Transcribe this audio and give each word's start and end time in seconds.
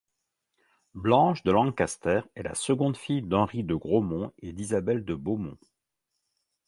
Blanche 0.95 1.43
de 1.43 1.51
Lancastre 1.51 2.27
est 2.33 2.41
la 2.41 2.55
seconde 2.55 2.97
fille 2.97 3.21
d'Henri 3.21 3.63
de 3.63 3.75
Grosmont 3.75 4.33
et 4.39 4.51
d'Isabelle 4.51 5.05
de 5.05 5.13
Beaumont. 5.13 5.59